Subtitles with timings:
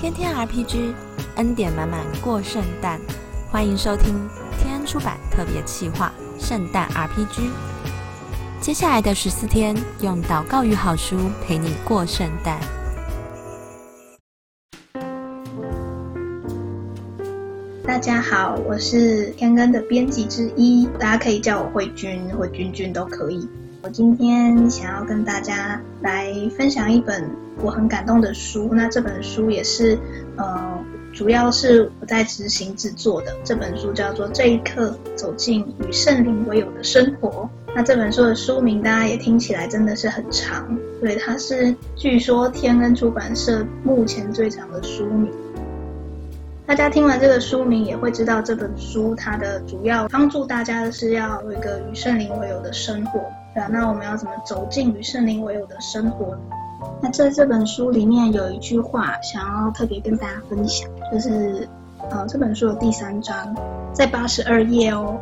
[0.00, 0.94] 天天 RPG，
[1.36, 2.98] 恩典满满过圣诞，
[3.50, 4.26] 欢迎收听
[4.58, 6.10] 天恩出版特别企划
[6.42, 7.40] 《圣诞 RPG》。
[8.62, 12.58] 接下来的十四天，用祷告与好书陪你过圣诞。
[17.84, 23.46] 大家好，我是天恩的编辑之一，大家可以叫我慧君或君君都可以。
[23.82, 27.24] 我今天想要跟大家来分享一本
[27.62, 28.68] 我很感动的书。
[28.74, 29.98] 那这本书也是，
[30.36, 30.78] 呃，
[31.14, 33.34] 主要是我在执行制作的。
[33.42, 37.28] 这本书叫做《这一刻走进与圣灵为友的生活》。
[37.74, 45.32] 那这本书的书名大家也听起来真的是很长，对，它是据说天恩出版社目前最长的书名。
[46.66, 53.20] 大家听完这个书名，也会知道这本书它的主要帮助大家的是要有一个与圣灵为友的生活。
[53.54, 56.36] 对，那我们要怎么走进与圣灵为友的生活？
[57.02, 61.68] 那在这本书里面有一句话，想要特别跟大家分享，就是
[62.10, 63.54] 呃这本书的第三章，
[63.92, 65.18] 在八十二页哦，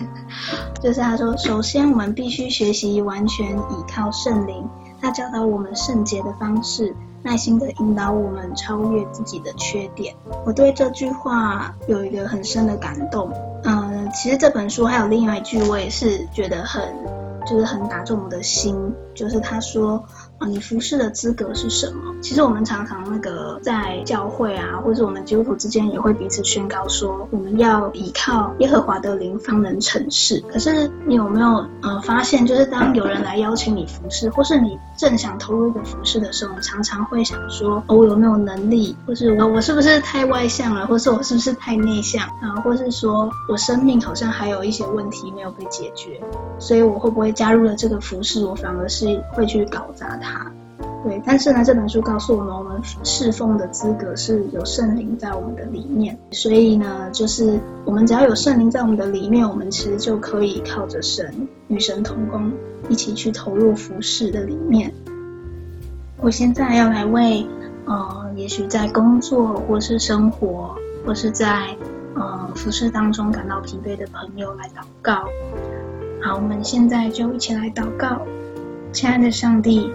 [0.80, 4.64] 就是他说，首先我们必须学习完全倚靠圣灵，
[5.00, 10.14] 他教导我们圣洁的方式，耐心的引导我们超越自己的缺点。
[10.46, 13.30] 我对这句话有一个很深的感动。
[13.64, 17.19] 嗯，其实这本书还有另外一句，我也是觉得很。
[17.50, 18.76] 就是很打中我的心，
[19.12, 20.02] 就是他说
[20.38, 22.14] 啊，你服侍的资格是什么？
[22.22, 30.40] 其实我们常常那个在教会啊，或者我们基督徒之间也会彼此宣告说，我们要依靠耶和华的灵方能成事。
[30.48, 46.20] 可是你有没有呃发现，就是当有人来邀请你服侍，或是你正想投入一个服侍的时候，你常常会想说，哦我有没有能力，或是我我是不是太外向了，或是我是不是太内向啊，或是说我生命好像还有一些问题没有被解决，
[46.58, 50.52] 所以我会不会加入了这个服侍，我反而是会去搞砸它。
[51.02, 62.52] 对，但是呢，这本书告诉我们，我们侍奉的资格是有圣灵在我们的里面，所以呢，就是我们只要有圣灵在我们的里面，我们其实就可以靠着神与神同工，
[62.90, 64.92] 一起去投入服侍的里面。
[66.18, 67.46] 我现在要来为，
[67.86, 70.76] 呃，也许在工作或是生活
[71.06, 71.74] 或是在
[72.14, 75.24] 呃服侍当中感到疲惫的朋友来祷告。
[76.22, 78.26] 好，我们现在就一起来祷告，
[78.92, 79.90] 亲爱的上帝。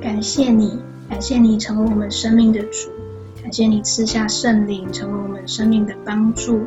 [0.00, 0.78] 感谢你，
[1.10, 2.90] 感谢你成为我们生命的主，
[3.42, 6.60] 感谢你赐下圣灵成为我们生命的帮助。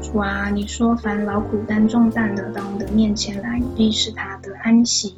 [0.00, 5.16] 主啊，你说凡劳苦担重担的到我们的面前来，必使他得安息。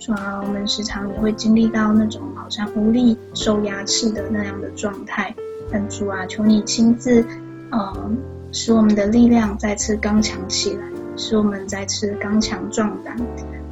[0.00, 5.32] 主啊，我们时常也会经历到那种好像无力、受压制的那样的状态。
[5.70, 7.24] 但主啊，求你亲自，
[7.70, 8.18] 嗯，
[8.50, 10.82] 使我们的力量再次刚强起来，
[11.16, 13.16] 使我们再次刚强壮胆。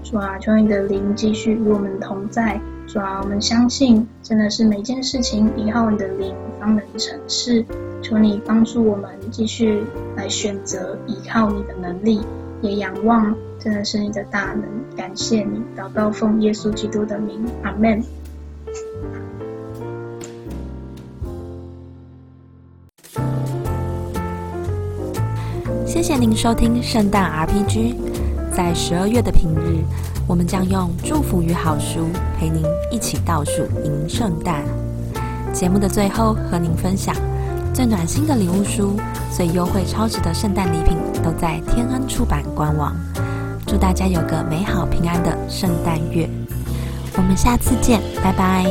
[0.02, 2.60] 主啊，求你的灵继续与我们同在。
[2.86, 7.64] 主啊，我们相信，真的是每件事情依靠你的灵方能成事。
[8.02, 9.84] 求你帮助我们继续
[10.16, 12.20] 来选择依靠你的能力，
[12.60, 14.64] 也仰望真的是你的大能。
[14.96, 18.02] 感谢你，祷告奉耶稣基督的名，阿门。
[26.02, 27.94] 谢谢您收听圣诞 RPG，
[28.52, 29.84] 在十二月的平日。
[30.26, 34.64] 我们将用祝福与好书陪您一起倒数迎圣诞。
[35.52, 37.14] 节目的最后，和您分享
[37.72, 38.98] 最暖心的礼物书、
[39.30, 42.96] 最优惠超值的圣诞礼品，都在天恩出版官网。
[43.64, 46.28] 祝大家有个美好平安的圣诞月！
[47.16, 48.66] 我们下次见，拜拜。